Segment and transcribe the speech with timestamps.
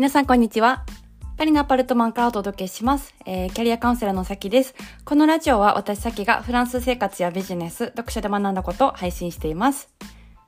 [0.00, 0.86] 皆さんこんにちは。
[1.36, 3.14] パリのアパルトマンからお届けします。
[3.26, 4.74] えーキャリアカウンセラーのさきです。
[5.04, 9.90] このラジオは私さきがフランス生活やビジネス、読書で学んだことを配信しています。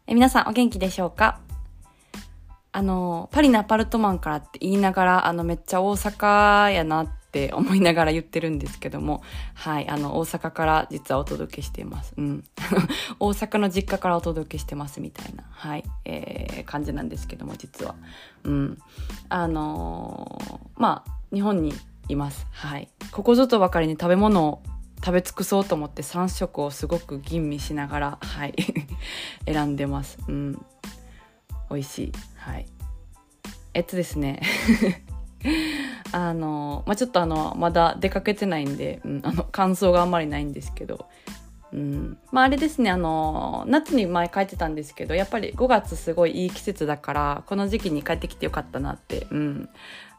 [0.06, 1.38] えー皆さんお元気でしょうか？
[2.72, 9.22] あの、パリのアパルトマンからって言いながら、あの、めっちゃ大阪やなっって思いながら言ってるんですけども、
[9.54, 12.12] はい、あの、大阪から実はお届けしています。
[12.18, 12.44] うん。
[13.18, 17.94] 大阪の実家からお届けしてますみたいな、はい、えー感じなんですけども、実は。
[18.44, 18.78] うん。
[19.30, 21.72] あのーまあ、日本に
[22.08, 22.46] います。
[22.50, 22.90] はい。
[23.12, 24.62] ここぞとばかりに食べ物を
[25.02, 28.54] 食べ尽くそうと思って3食をすごく吟味しながら、はい、
[29.50, 30.18] 選んでます。
[30.28, 30.52] うん。
[31.70, 32.12] 美味しい。
[32.36, 32.66] はい。
[33.72, 34.42] えっとですね。
[36.12, 41.06] あの、まあ、ちょっとあの、まだ出かけてないんで、うん、あの、感想があんまりないんですけど、
[41.72, 49.68] うん、まああれですねあの夏に前帰ってたんですけどやっぱり5月すごいいい季節だからこの時期に帰ってきてよかったなってうん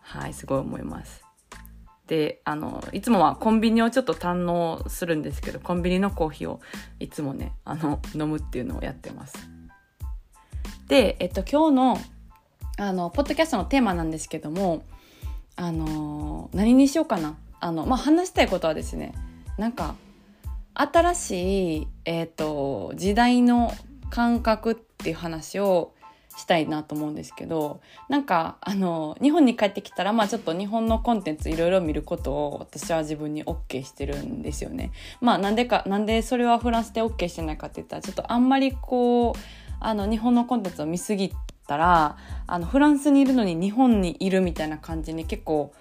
[0.01, 1.23] はいすごい思います。
[2.07, 6.59] であのいつもはコンビニをちょっと堪能するんですけどコンビニのコーヒーを
[6.99, 9.37] いつもねあの飲むっていうのをやってます。
[10.87, 11.99] でえっと今日の
[12.77, 14.83] あのポッドキャストのテーマなんですけども
[15.55, 19.13] あの何にしようかなあのまあ話したいことはですね
[19.57, 19.95] なんか
[20.73, 23.71] 新しい、えー、と時代の
[24.09, 25.93] 感覚っていう話を
[26.35, 27.79] したいなと思うんですけど
[28.09, 34.91] なんかあの日本に帰ってきたら、まあ、ちょっと日本のコンテンツいろいろ見ることを私は自分に OK してるんですよね。
[35.21, 39.39] まあなんでかなんでそれはフランスで OK してないかって言ったらちょっとあんまりこう
[39.79, 41.35] あの日本のコンテンツを見すぎて
[41.67, 45.73] たらあのフランスにいるのに日本にいるみたいな感じに結構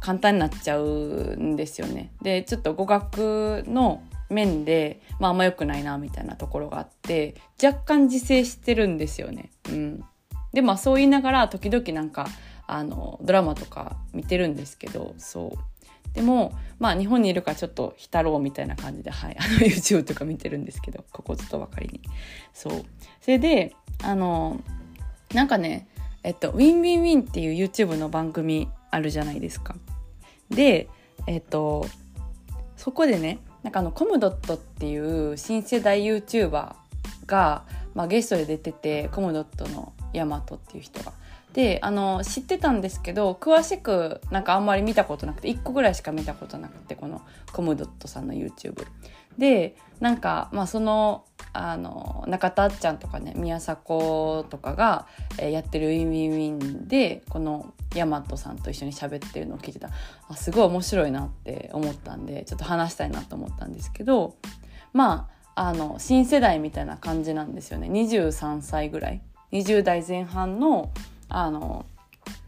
[0.00, 2.12] 簡単になっちゃうんですよね。
[2.22, 9.50] でちょっと語学の面で、まあ、あんま良くないなみたいなところがあって若干自制してるんですよね。
[9.70, 10.04] うん、
[10.52, 12.26] でまあそう言いながら時々なんか
[12.66, 22.00] あのドラマとか見てるんですけどそうでもまあ日本にいるからちょっと浸ろうみたいな感じで、はい、あの YouTube とか見てるんですけどここずっとばかりに。
[22.52, 22.84] そう
[23.20, 24.60] それであの
[25.34, 25.88] なんかね
[26.24, 29.76] えっと、ウィンウィンウィンっていう YouTube の番組あるじゃないですか。
[30.50, 30.88] で、
[31.26, 31.86] えっと、
[32.76, 36.74] そこでね、なんかあの、コムドットっていう新世代 YouTuber
[37.26, 41.12] が、まあ、ゲストで出てて、コムドットのヤマトっていう人が。
[41.52, 47.22] で、あの、知ってたんですけど、詳しくなんかあんまり見たことなくて、1個ぐらいしか見たことなくて、この
[47.52, 48.86] コムドットさんの YouTube。
[49.38, 55.06] で、なんか、まあその、あの中田あっちゃんとかね宮迫とかが、
[55.38, 59.90] やってるウィンウィンウィンでこのヤマトさんと一緒に喋ってるのを聞いてた。
[60.28, 64.36] あすごい面白いなって思ったんでちょっと話したいなと思ったんですけど
[64.92, 67.88] まああの新世代みたいな感じなんですよね。
[67.88, 69.22] 23歳ぐらい。
[69.52, 70.90] 20代前半の
[71.28, 71.86] あの、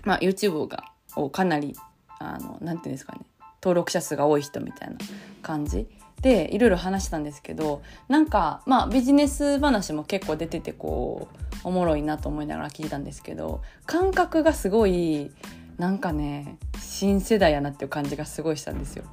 [0.04, 0.84] まあ、YouTube が
[1.16, 1.74] をかなり
[2.18, 3.20] あのなんていうんですかね
[3.62, 4.96] 登録者数が多い人みたいな
[5.42, 5.86] 感じ
[6.22, 15.30] でいろいろ話したんですけどなんかまあビジネス話も結構出ててこうおもろいなと思いながら聞いたんですけど感覚がすごい
[15.78, 19.04] なんかね新世代やなっていう感じがすごいしたんですよ。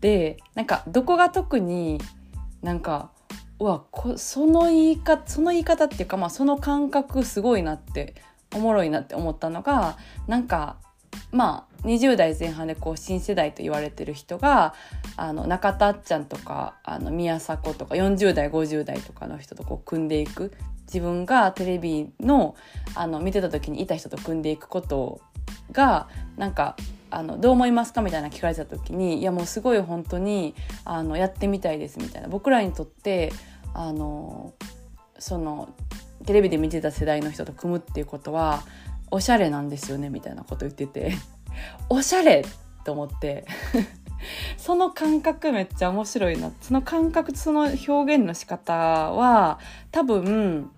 [0.00, 2.00] でなんかどこが特に
[2.62, 3.10] なんか
[3.58, 8.14] うわこその言い方その言い方っていうか、まあ、その感覚すごいなって
[8.54, 10.76] おもろいなって思ったのがなんか
[11.30, 14.74] まあ20代前半でこう新世代と言われてる人が
[15.16, 20.52] あの中田あっちゃんとかあの宮迫とか40代50代とかの人とこう組んでいく。
[20.86, 22.56] 自分がテレビの
[22.94, 25.20] あの見てた時にいた人と組んでいくこと
[25.72, 26.76] がなんか
[27.10, 30.54] あのどう思いますかみたいな聞かれた時にいやもうすごい本当に
[30.84, 32.28] あのやってみたいですみたいな。
[32.28, 33.32] 僕らにとって
[33.72, 34.52] あの
[35.18, 35.70] その
[36.26, 38.62] テレビで見てた世代の人と組むっていうことは
[39.10, 41.12] おしゃれなんですよねみたいなこと言ってて。
[41.88, 42.44] おしゃれ
[42.84, 43.46] と思って。
[44.56, 46.50] その感覚めっちゃ面白いな。
[46.60, 49.58] その感覚その表現の仕方は
[49.92, 50.70] 多分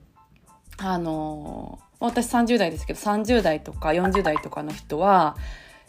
[0.78, 5.36] あの私30代ですけど30代とか40代とかの人は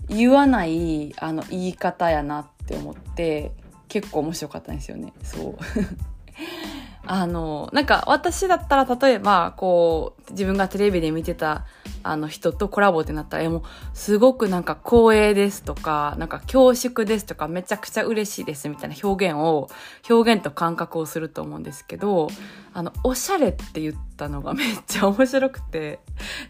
[0.07, 3.51] 言わないあの言い方やなって思って
[3.87, 5.13] 結構面白かったんですよね。
[5.23, 5.57] そう。
[7.09, 11.65] あのなんか私だったら例えばこう自分がテレビで見てた
[12.03, 13.61] あの人とコラボってなったらえもう
[13.93, 19.69] すごくなんか光栄ですとかなんか恐縮ですとかめちゃくちゃ嬉しいですみたいな表現を
[20.09, 22.27] 表現と感覚をすると思うんですけど
[22.73, 25.99] あのおしゃれって言ったのが めっちゃ面白くて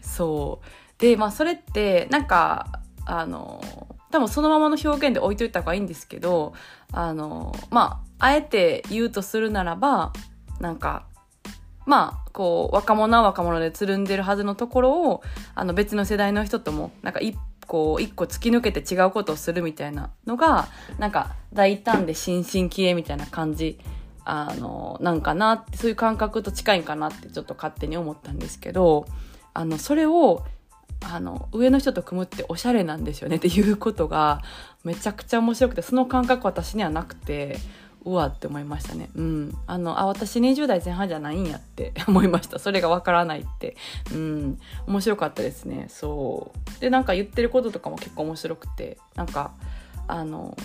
[0.02, 0.66] そう。
[0.98, 2.66] でまあそれってなんか
[3.06, 3.62] あの
[4.10, 6.54] 多分そのままの表現で置いといた方がいいんですけど
[6.92, 10.12] あのまああえて言うとするならば
[10.60, 11.06] なんか
[11.88, 15.22] まあ、こう、若者は若者でつるんでるはずのところを、
[15.54, 17.34] あの別の世代の人とも、なんか一
[17.66, 20.68] 個、一個突き抜けて違うことをするみたいなのが、
[20.98, 23.78] なんか大胆で新進気鋭みたいな感じ、
[24.26, 29.06] あの、なんかなって、そういう感覚と近いんかなってちょっと勝手に思ったんですけど、
[29.54, 30.44] あの、それを、
[31.10, 34.42] あの、上の人と組むっておしゃれなんですよねっていうことが
[34.84, 37.56] めちゃくちゃ面白くて、その感覚私にはなくて、
[38.04, 39.10] うわって思いましたね。
[39.14, 39.58] うん。
[39.66, 42.58] あの、あ、私20代前半じゃないんやって 思いました。
[42.58, 43.76] それがわからないって。
[44.12, 44.58] うん。
[44.86, 45.86] 面白かったですね。
[45.88, 46.80] そう。
[46.80, 49.52] で、なんか言ってることとかも結構面白くて、なんか、
[50.06, 50.56] あの、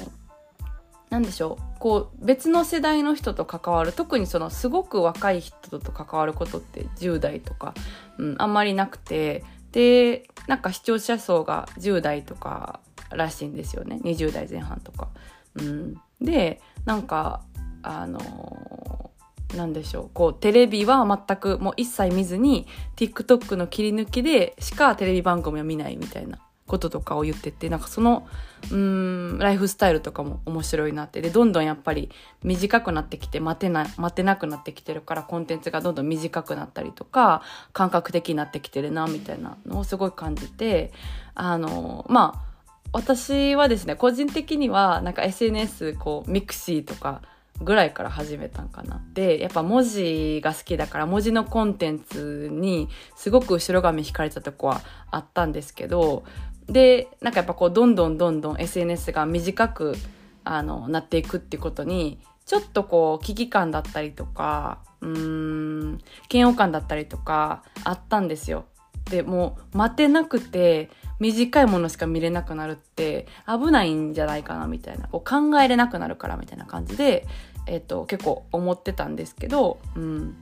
[1.14, 7.76] なんでしょうこう別の世代の人と関わる特にそのすごく若い人と関わることって10代とか、
[8.18, 12.80] うん、あんまりなくてでなんか視聴者層が10代とか
[13.12, 15.10] らしいんですよね20代前半とか。
[15.56, 17.42] うん、でなんか
[17.84, 19.12] あの、
[19.56, 20.10] なんでしょう。
[20.14, 22.66] こうテレビは全くもう一切見ずに
[22.96, 28.26] TikTok の切り抜きでしかテレビ番組を見ないみたいなこととかを言っててなんかその
[28.72, 31.22] うんライフスタイルとかも面白いなって。
[31.22, 32.10] でどんどんやっぱり
[32.44, 40.92] 短くなってきて待てな待てなくなってきてるからコンテンツがどんどん短くなったりとか感覚的になってきてるなみたいなのをすごい感じて
[41.36, 42.53] あのまあ
[42.94, 47.22] 私はですね個人的にはなんか SNS こうミクシーとか
[47.62, 49.02] ぐらいから始めたんかな。
[49.14, 54.82] で、やっぱ文字が好きだから文字のコンテンツにすごく後ろ髪引かれたとこは
[55.12, 56.24] あったんですけど、
[56.68, 59.96] で、なんかやっぱこうどんどんどんどん SNS が短く
[60.44, 66.00] あのなっていくってことに、ちょっとこう危機感だったりとか、うーん、
[66.32, 68.66] 嫌悪感だったりとかあったんですよ。
[69.10, 70.90] で、もう待てなくて
[71.20, 77.26] 短いものしか見れなくなるって危ないんじゃないかなみたいな、こう考えれなくなるからみたいな感じで、
[77.68, 80.36] えっ、と、結構思ってたんですけど、うん。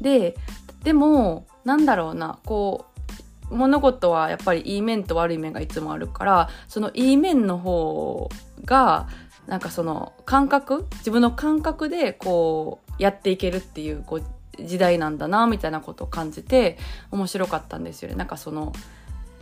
[0.00, 0.34] で、
[0.82, 2.90] でも、なんだろうな、こう、
[3.50, 8.28] 物事はやっぱりいい面と悪い面がいつもあるからそのいい面の方
[8.64, 9.08] が
[9.46, 14.22] なんかその感覚自分の感覚でこうやっていけるっていうこう
[14.66, 16.78] 時代なんだなみたいなことを感じて
[17.10, 18.16] 面白かったんですよね。
[18.16, 18.72] なんかその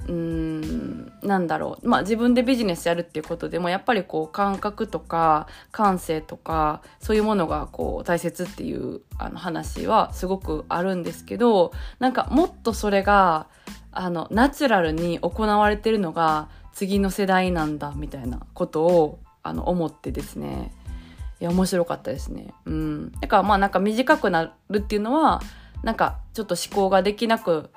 [0.07, 13.49] うーんなんだろうまあ自分でビジネスやるっていうことでもやっぱりこう感覚とか感性とかそういうものがこう大切っていうあの話はすごくあるんですけどなんかもっとそれが
[13.93, 20.73] あのナチュラルに行われてるのが次の世代なんだみたいなことをあの思ってですね
[21.41, 22.53] いや面白かったですね。
[22.65, 25.41] うん、だからまあなんか短くなるっていうのは
[25.83, 27.71] なんかちょっと思考ができなく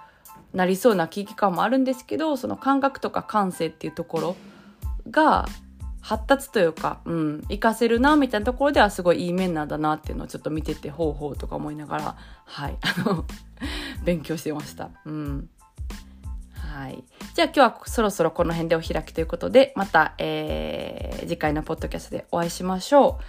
[0.54, 4.36] なりそうな危機感もあるんですけどその感覚とか感性っていうところ
[5.10, 5.48] が
[6.02, 12.16] 発達というか、うん、活かせるなみたいなところではすごいいい面なんだなっていうのをちょっと見ててほうほうとか思いながら
[12.46, 13.26] はいあの
[14.04, 14.90] 勉強してました。
[15.06, 15.50] うん
[16.72, 17.04] はい。
[17.34, 23.24] じゃあ今日はそろそろこの辺でお開きということで、また、えー、次回のポッドキャストでお会いしましょう。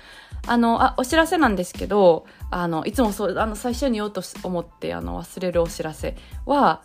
[0.47, 6.83] あの、あ、お知らせなんですけど、あの、いつもそう、あの、最初に言おうと思って、あの、忘れるお知らせは、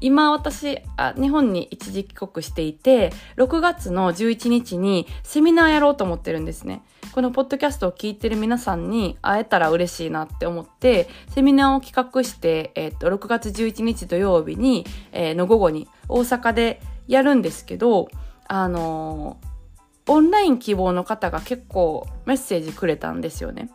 [0.00, 6.82] 今私あ、日本に一時帰国していて、6月の11日にセミナーやろうと思ってるんですね。
[7.12, 18.08] このポッドキャストを聞いてる皆さんに会えたら嬉しいなって思って、セミナーを企画して、えっと、6月11日土曜日に、えー、の午後に大阪でやるんですけど、
[18.48, 19.45] あのー
[20.08, 23.70] オンライン希望の方が結構メッセージくれたんですよね。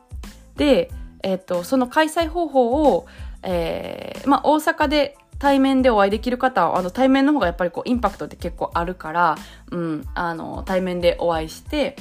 [0.55, 0.89] で、
[1.23, 3.05] えっ、ー、と、その開催方法を、
[3.43, 9.35] えー、まあ、大阪で対面でお会いできる方は、あの、対面の方がやっぱりこう、インパクトって結構あるから、
[9.71, 11.95] うん、あの、対面でお会いして、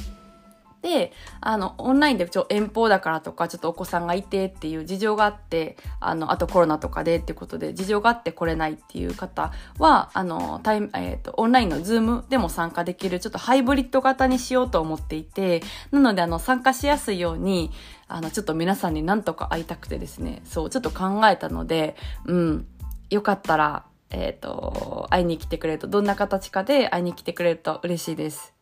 [0.83, 17.71] で、あの、オンラインでちょ遠方だからとか、ちょっとお子さんがいてっていう事情があって、あの、あとコロナとかでってことで、事情があって来れないっていう方は、あの、タイム、えっ、ー、と、オンラインのズームでも参加できる、ちょっとハイブリッド型にしようと思っていて、なので、あの、参加しやすいように、
[18.09, 21.95] あの、ちょっと皆さんになんとか会いたくてですね、そう、ちょっと考えたので、
[22.25, 22.67] うん、
[23.11, 28.55] よかったら、えっ、ー、と、会いに来てくれると、どんな形かで会いに来てくれると嬉しいです。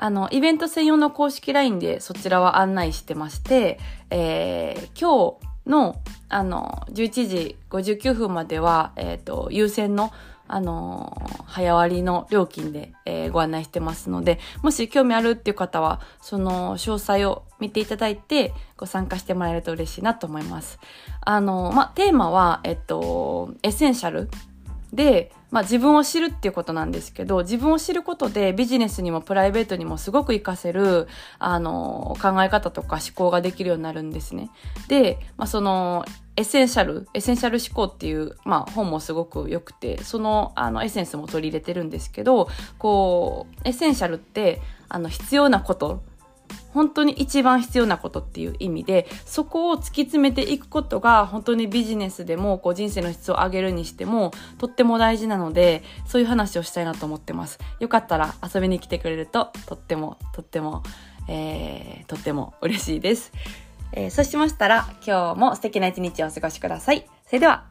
[0.00, 10.12] あの、イベント専用の公式 LINE でそちらは案内してまして、えー、今日の、あの、11時59分までは、えっ、ー、と、優先の、
[10.50, 20.78] あの早割りの料金で、えー、ご案内してますので、もし興味あるっていう方は、その詳細を見ていただいて、ご参加してもらえると嬉しいなと思います。
[21.20, 24.30] あのまテーマは、えっと、エッセンシャル
[24.92, 34.50] で、まあ自分を知るっていうことなんですけど、自分を知ることでビジネスにもプライベートにもすごく活かせる、あの、考え方とか思考ができるようになるんですね。
[34.88, 36.04] で、まあその、
[36.36, 46.02] エッセンシャル、エッセンシャル思考っていう、まあ本もすごく良くて、その、あの、エッセンスも取り入れてるんですけど、こう、エッセンシャルって、あの、必要なこと
[46.72, 57.58] 本当に一番必要なことっていう意味で、そこを突き詰めていくことが、本当にビジネスでも、こう人生の質を上げるにしても、とっても大事なので、そういう話をしたいなと思ってます。
[57.80, 60.82] よかったら遊びに来てくれると、とっても、とっても、
[61.28, 63.32] えー、とっても嬉しいです。
[63.92, 67.06] えー、そうしましたら、今日も素敵な一日をお過ごしください。
[67.26, 67.64] それでは、